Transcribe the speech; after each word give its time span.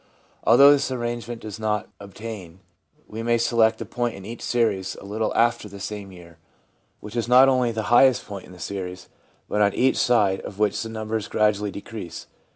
Although 0.45 0.71
this 0.71 0.89
arrangement 0.89 1.41
does 1.43 1.59
not 1.59 1.87
obtain, 1.99 2.61
we 3.07 3.21
may 3.21 3.37
select 3.37 3.79
a 3.81 3.85
point 3.85 4.15
in 4.15 4.25
each 4.25 4.41
series 4.41 4.95
a 4.95 5.05
little 5.05 5.31
after 5.35 5.69
the 5.69 5.79
'same 5.79 6.11
year/ 6.11 6.39
which 7.01 7.15
is 7.15 7.27
not 7.27 7.47
only 7.47 7.71
the 7.71 7.83
highest 7.93 8.25
point 8.25 8.47
in 8.47 8.51
the 8.51 8.57
series, 8.57 9.09
but 9.47 9.61
on 9.61 9.75
each 9.75 9.97
side 9.99 10.39
of 10.41 10.57
which 10.57 10.81
the 10.81 10.89
numbers 10.89 11.27
gradually 11.27 11.69
de 11.69 11.81
crease. 11.81 12.25